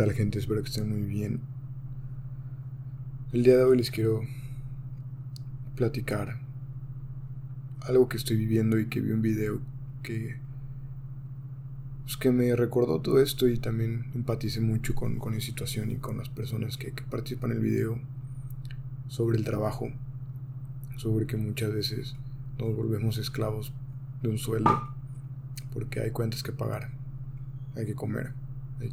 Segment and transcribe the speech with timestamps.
[0.00, 0.38] tal gente?
[0.38, 1.42] Espero que estén muy bien.
[3.34, 4.22] El día de hoy les quiero
[5.76, 6.40] platicar
[7.82, 9.60] algo que estoy viviendo y que vi un video
[10.02, 10.38] que
[12.04, 15.96] pues, que me recordó todo esto y también empaticé mucho con, con mi situación y
[15.96, 17.98] con las personas que, participan en el video
[19.08, 19.90] sobre el trabajo,
[20.96, 22.16] sobre que muchas veces
[22.58, 23.74] nos volvemos esclavos
[24.22, 24.94] de un sueldo
[25.74, 26.88] porque hay cuentas que pagar,
[27.76, 28.32] hay que comer,
[28.80, 28.88] hay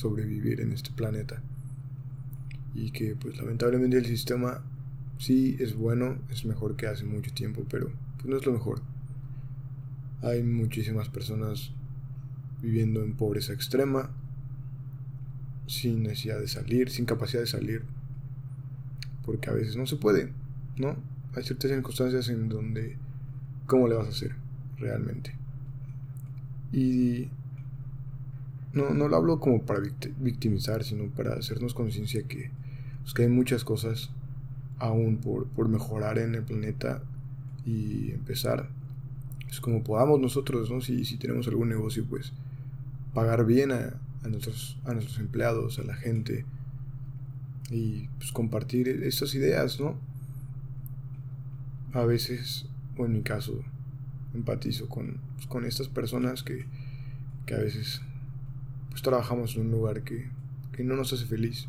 [0.00, 1.42] sobrevivir en este planeta.
[2.74, 4.62] Y que pues lamentablemente el sistema
[5.18, 8.80] sí es bueno, es mejor que hace mucho tiempo, pero pues no es lo mejor.
[10.22, 11.72] Hay muchísimas personas
[12.62, 14.10] viviendo en pobreza extrema,
[15.66, 17.84] sin necesidad de salir, sin capacidad de salir,
[19.24, 20.32] porque a veces no se puede,
[20.76, 20.96] ¿no?
[21.34, 22.96] Hay ciertas circunstancias en donde,
[23.66, 24.34] ¿cómo le vas a hacer
[24.78, 25.34] realmente?
[26.72, 27.28] Y
[28.72, 29.80] no, no lo hablo como para
[30.18, 32.50] victimizar, sino para hacernos conciencia que,
[33.02, 34.10] pues, que hay muchas cosas
[34.78, 37.02] aún por, por mejorar en el planeta
[37.66, 38.68] y empezar.
[39.50, 40.80] Es como podamos nosotros, ¿no?
[40.80, 42.32] Si, si tenemos algún negocio, pues
[43.12, 46.44] pagar bien a, a, nuestros, a nuestros empleados, a la gente
[47.70, 49.96] y pues compartir estas ideas, ¿no?
[51.92, 52.66] A veces,
[52.96, 53.64] o en mi caso,
[54.32, 56.66] empatizo con, pues, con estas personas que,
[57.46, 58.00] que a veces
[58.90, 60.28] pues trabajamos en un lugar que,
[60.72, 61.68] que no nos hace feliz,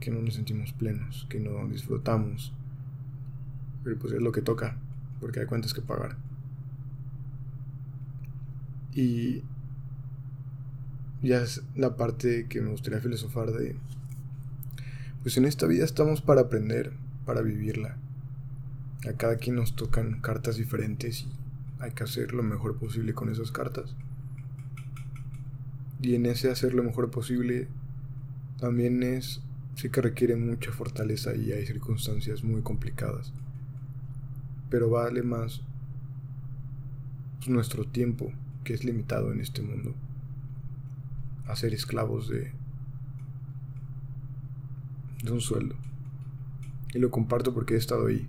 [0.00, 2.52] que no nos sentimos plenos, que no disfrutamos.
[3.84, 4.78] Pero pues es lo que toca,
[5.20, 6.16] porque hay cuentas que pagar.
[8.94, 9.42] Y
[11.22, 13.76] ya es la parte que me gustaría filosofar de,
[15.22, 16.92] pues en esta vida estamos para aprender,
[17.24, 17.96] para vivirla.
[19.08, 21.32] A cada quien nos tocan cartas diferentes y
[21.80, 23.96] hay que hacer lo mejor posible con esas cartas.
[26.02, 27.68] Y en ese hacer lo mejor posible
[28.58, 29.40] también es,
[29.76, 33.32] sí que requiere mucha fortaleza y hay circunstancias muy complicadas.
[34.68, 35.62] Pero vale más
[37.46, 38.32] nuestro tiempo,
[38.64, 39.94] que es limitado en este mundo,
[41.46, 42.52] a ser esclavos de,
[45.22, 45.76] de un sueldo.
[46.94, 48.28] Y lo comparto porque he estado ahí.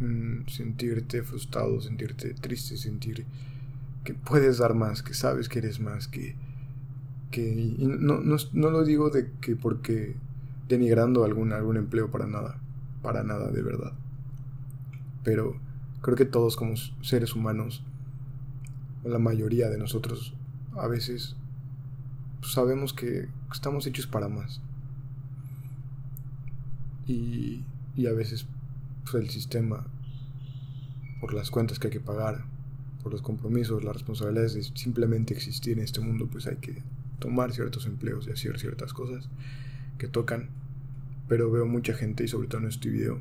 [0.00, 3.26] Mm, sentirte frustrado, sentirte triste, sentir
[4.04, 6.36] que puedes dar más, que sabes que eres más, que
[7.30, 10.16] que no, no, lo digo de que porque
[10.68, 12.58] denigrando algún, algún empleo para nada,
[13.02, 13.92] para nada de verdad.
[15.24, 15.56] Pero
[16.00, 17.84] creo que todos como seres humanos,
[19.04, 20.34] la mayoría de nosotros,
[20.76, 21.36] a veces
[22.42, 24.60] sabemos que estamos hechos para más.
[27.06, 27.64] Y,
[27.96, 28.46] y a veces
[29.02, 29.86] pues, el sistema,
[31.20, 32.44] por las cuentas que hay que pagar,
[33.02, 36.82] por los compromisos, las responsabilidades de simplemente existir en este mundo, pues hay que
[37.18, 39.28] tomar ciertos empleos y hacer ciertas cosas
[39.98, 40.50] que tocan.
[41.28, 43.20] Pero veo mucha gente, y sobre todo en este video,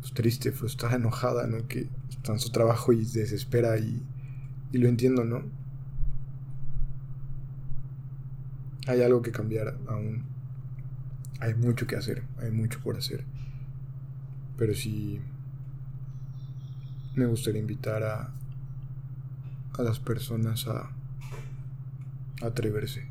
[0.00, 1.66] pues, triste, frustrada, enojada, ¿no?
[1.66, 4.02] Que está en su trabajo y desespera y,
[4.72, 5.42] y lo entiendo, ¿no?
[8.86, 10.24] Hay algo que cambiar aún.
[11.40, 13.24] Hay mucho que hacer, hay mucho por hacer.
[14.56, 15.20] Pero sí
[17.14, 18.32] me gustaría invitar a,
[19.78, 20.90] a las personas a
[22.42, 23.06] atreverse.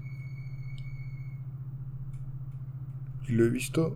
[3.31, 3.95] Y lo he visto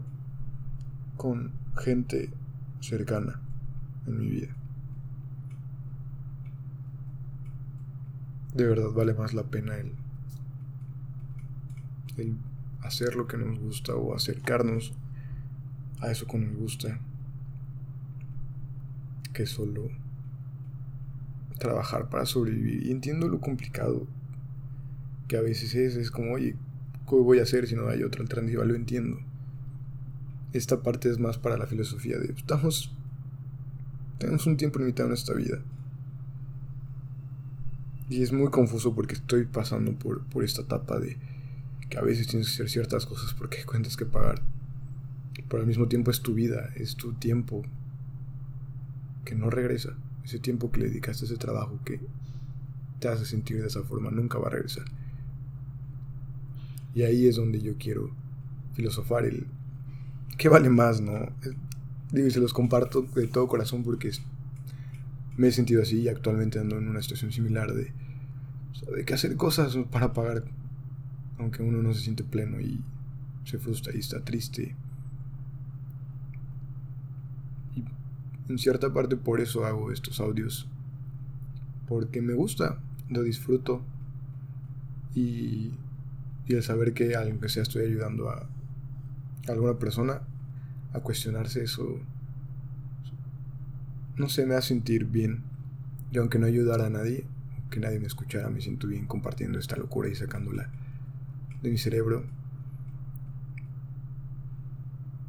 [1.17, 2.31] con gente
[2.79, 3.41] cercana
[4.07, 4.55] en mi vida.
[8.53, 9.91] De verdad vale más la pena el,
[12.15, 12.37] el
[12.81, 14.93] hacer lo que nos gusta o acercarnos
[15.99, 17.01] a eso que nos gusta
[19.33, 19.89] que solo
[21.59, 22.87] trabajar para sobrevivir.
[22.87, 24.07] Y entiendo lo complicado
[25.27, 26.55] que a veces es, es como, oye,
[27.07, 28.65] ¿Qué voy a hacer si no hay otra alternativa?
[28.65, 29.19] Lo entiendo.
[30.53, 32.91] Esta parte es más para la filosofía de estamos
[34.17, 35.59] tenemos un tiempo limitado en esta vida.
[38.09, 41.17] Y es muy confuso porque estoy pasando por, por esta etapa de
[41.89, 44.41] que a veces tienes que hacer ciertas cosas porque cuentas que pagar.
[45.49, 47.63] Pero al mismo tiempo es tu vida, es tu tiempo
[49.25, 49.95] que no regresa.
[50.23, 51.99] Ese tiempo que le dedicaste a ese trabajo que
[52.99, 54.85] te hace sentir de esa forma nunca va a regresar.
[56.95, 58.09] Y ahí es donde yo quiero
[58.73, 59.45] filosofar el
[60.37, 61.27] qué vale más, ¿no?
[62.11, 64.11] Digo, y se los comparto de todo corazón porque
[65.37, 67.91] me he sentido así y actualmente ando en una situación similar de,
[68.95, 70.45] de que hacer cosas para pagar,
[71.37, 72.81] aunque uno no se siente pleno y
[73.43, 74.75] se frustra y está triste.
[77.75, 77.83] Y
[78.51, 80.67] en cierta parte por eso hago estos audios,
[81.87, 83.81] porque me gusta, lo disfruto
[85.13, 85.71] y
[86.47, 88.47] Y el saber que aunque sea estoy ayudando a
[89.47, 90.21] alguna persona
[90.93, 91.99] a cuestionarse eso,
[94.17, 95.43] no sé, me hace sentir bien.
[96.11, 97.25] Y aunque no ayudara a nadie,
[97.69, 100.69] que nadie me escuchara, me siento bien compartiendo esta locura y sacándola
[101.61, 102.23] de mi cerebro.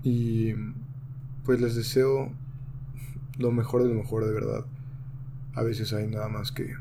[0.02, 0.54] Y
[1.44, 2.30] pues les deseo
[3.38, 4.64] lo mejor de lo mejor de verdad.
[5.54, 6.74] A veces hay nada más que,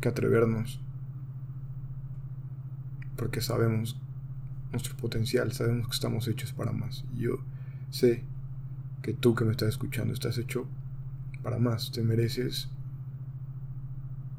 [0.00, 0.80] que atrevernos.
[3.20, 4.00] Porque sabemos
[4.72, 7.04] nuestro potencial, sabemos que estamos hechos para más.
[7.14, 7.40] Yo
[7.90, 8.24] sé
[9.02, 10.66] que tú que me estás escuchando estás hecho
[11.42, 11.92] para más.
[11.92, 12.70] Te mereces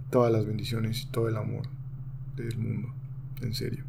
[0.09, 1.67] todas las bendiciones y todo el amor
[2.35, 2.91] del mundo.
[3.43, 3.83] En serio.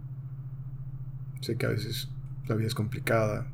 [1.41, 2.11] Sé que a veces
[2.47, 3.47] la vida es complicada.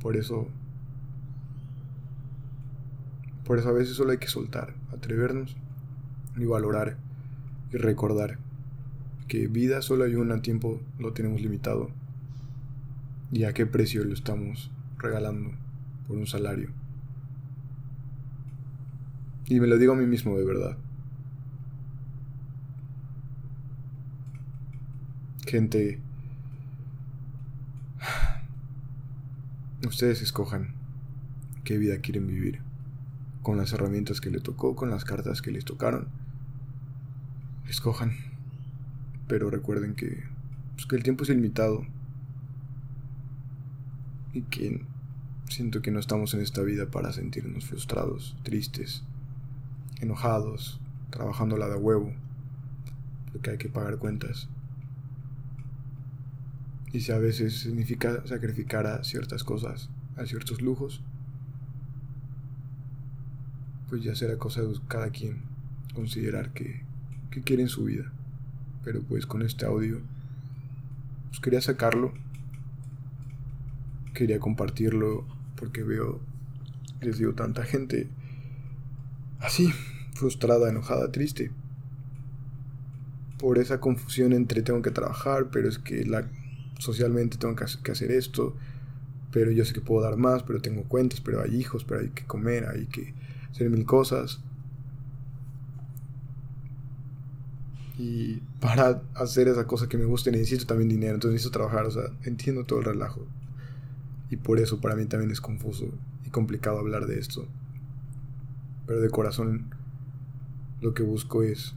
[0.00, 0.46] Por eso...
[3.44, 5.56] Por eso a veces solo hay que soltar, atrevernos
[6.36, 6.96] y valorar
[7.72, 8.38] y recordar
[9.28, 11.90] que vida solo hay una, tiempo lo tenemos limitado
[13.32, 15.50] y a qué precio lo estamos regalando
[16.06, 16.70] por un salario.
[19.46, 20.78] Y me lo digo a mí mismo de verdad.
[25.46, 26.00] Gente,
[29.86, 30.74] ustedes escojan
[31.64, 32.60] qué vida quieren vivir,
[33.42, 36.08] con las herramientas que les tocó, con las cartas que les tocaron.
[37.68, 38.12] Escojan,
[39.28, 40.24] pero recuerden que,
[40.74, 41.86] pues, que el tiempo es limitado
[44.32, 44.84] y que
[45.48, 49.04] siento que no estamos en esta vida para sentirnos frustrados, tristes,
[50.00, 50.80] enojados,
[51.10, 52.12] trabajando la de huevo,
[53.32, 54.48] porque hay que pagar cuentas.
[56.92, 61.02] Y si a veces significa sacrificar a ciertas cosas, a ciertos lujos,
[63.88, 65.42] pues ya será cosa de cada quien
[65.94, 66.82] considerar que,
[67.30, 68.12] que quiere en su vida.
[68.84, 70.00] Pero pues con este audio,
[71.28, 72.12] pues quería sacarlo,
[74.12, 75.24] quería compartirlo
[75.56, 76.20] porque veo,
[77.00, 78.08] les digo, tanta gente
[79.40, 79.72] así,
[80.14, 81.50] frustrada, enojada, triste.
[83.38, 86.28] Por esa confusión entre tengo que trabajar, pero es que la,
[86.78, 88.56] socialmente tengo que hacer esto,
[89.32, 92.10] pero yo sé que puedo dar más, pero tengo cuentas, pero hay hijos, pero hay
[92.10, 93.12] que comer, hay que
[93.50, 94.40] hacer mil cosas.
[97.96, 101.90] Y para hacer esa cosa que me guste necesito también dinero, entonces necesito trabajar, o
[101.90, 103.26] sea, entiendo todo el relajo.
[104.30, 105.86] Y por eso para mí también es confuso
[106.26, 107.46] y complicado hablar de esto.
[108.86, 109.70] Pero de corazón
[110.80, 111.74] lo que busco es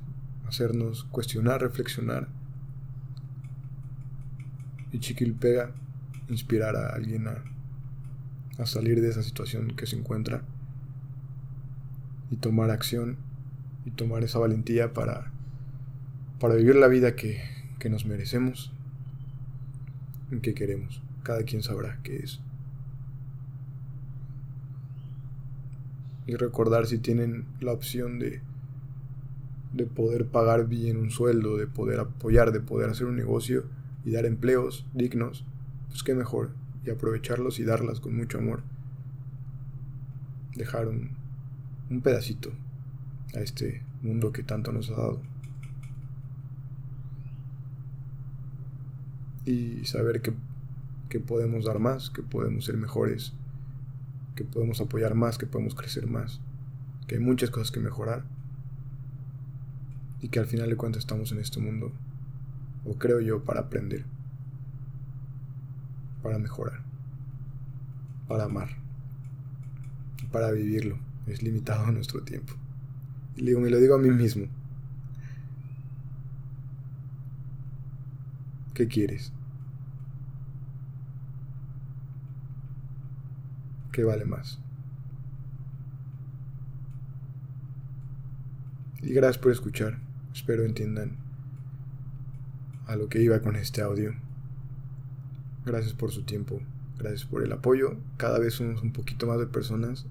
[0.48, 2.28] hacernos cuestionar, reflexionar.
[4.92, 5.72] Y Chiquilpega
[6.30, 7.44] inspirar a alguien a,
[8.58, 10.42] a salir de esa situación que se encuentra
[12.30, 13.18] y tomar acción
[13.86, 15.32] y tomar esa valentía para,
[16.40, 17.42] para vivir la vida que,
[17.80, 18.72] que nos merecemos
[20.32, 21.02] y que queremos.
[21.24, 22.40] Cada quien sabrá qué es.
[26.26, 28.42] Y recordar si tienen la opción de
[29.74, 33.66] de poder pagar bien un sueldo, de poder apoyar, de poder hacer un negocio
[34.06, 35.46] y dar empleos dignos,
[35.90, 36.52] pues qué mejor,
[36.86, 38.64] y aprovecharlos y darlas con mucho amor.
[40.56, 41.12] Dejar un,
[41.90, 42.52] un pedacito
[43.36, 45.22] a este mundo que tanto nos ha dado.
[49.48, 50.34] Y saber que,
[51.10, 53.34] que podemos dar más, que podemos ser mejores,
[54.36, 56.42] que podemos apoyar más, que podemos crecer más,
[57.08, 58.24] que hay muchas cosas que mejorar
[60.22, 61.92] y que al final de cuentas estamos en este mundo,
[62.86, 64.06] o creo yo, para aprender,
[66.22, 66.82] para mejorar,
[68.28, 68.70] para amar,
[70.32, 71.00] para vivirlo.
[71.26, 72.54] Es limitado nuestro tiempo.
[73.36, 74.48] Y digo, me lo digo a mí mismo.
[78.74, 79.34] ¿Qué quieres?
[83.98, 84.60] ¿Qué vale más?
[89.02, 89.98] Y gracias por escuchar.
[90.32, 91.18] Espero entiendan
[92.86, 94.14] a lo que iba con este audio.
[95.66, 96.62] Gracias por su tiempo,
[97.00, 97.98] gracias por el apoyo.
[98.18, 100.06] Cada vez somos un poquito más de personas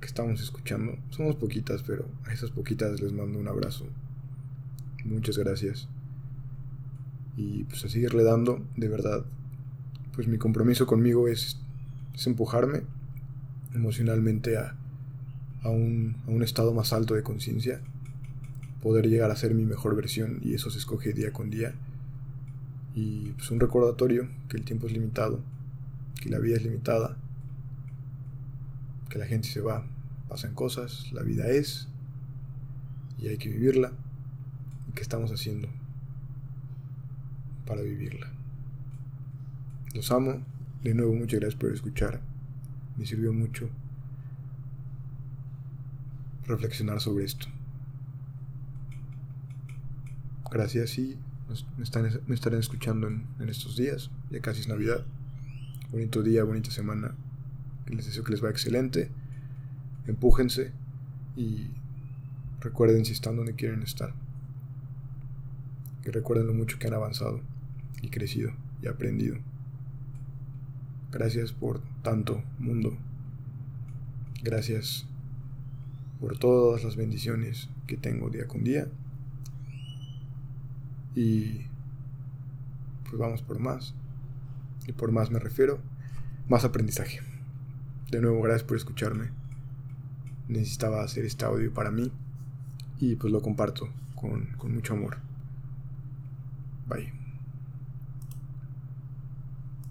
[0.00, 0.96] que estamos escuchando.
[1.10, 3.84] Somos poquitas, pero a esas poquitas les mando un abrazo.
[5.04, 5.86] Muchas gracias.
[7.36, 9.26] Y pues a seguirle dando, de verdad.
[10.14, 11.60] Pues mi compromiso conmigo es,
[12.24, 12.84] empujarme
[13.74, 14.74] emocionalmente a,
[15.62, 17.80] a, un, a un estado más alto de conciencia
[18.82, 21.72] poder llegar a ser mi mejor versión y eso se escoge día con día.
[22.94, 25.40] Y pues un recordatorio que el tiempo es limitado,
[26.20, 27.16] que la vida es limitada,
[29.08, 29.86] que la gente se va,
[30.28, 31.88] pasan cosas, la vida es
[33.18, 33.92] y hay que vivirla.
[34.88, 35.68] ¿Y qué estamos haciendo
[37.66, 38.28] para vivirla.
[39.94, 40.44] Los amo.
[40.82, 42.31] De nuevo, muchas gracias por escuchar.
[42.96, 43.68] Me sirvió mucho
[46.46, 47.46] reflexionar sobre esto.
[50.50, 51.16] Gracias y
[51.78, 54.10] me, están, me estarán escuchando en, estos días.
[54.30, 55.04] Ya casi es Navidad.
[55.90, 57.14] Bonito día, bonita semana.
[57.86, 59.10] Les deseo que les vaya excelente.
[60.06, 60.72] Empújense
[61.36, 61.68] y
[62.60, 64.12] recuerden si están donde quieren estar.
[66.04, 67.40] Y recuerden lo mucho que han avanzado
[68.02, 69.36] y crecido y aprendido.
[71.12, 72.96] Gracias por tanto, mundo.
[74.42, 75.06] Gracias
[76.20, 78.88] por todas las bendiciones que tengo día con día.
[81.14, 81.66] Y
[83.04, 83.94] pues vamos por más.
[84.86, 85.78] Y por más me refiero,
[86.48, 87.20] más aprendizaje.
[88.10, 89.30] De nuevo, gracias por escucharme.
[90.48, 92.10] Necesitaba hacer este audio para mí
[92.98, 95.18] y pues lo comparto con, con mucho amor.
[96.88, 97.21] Bye.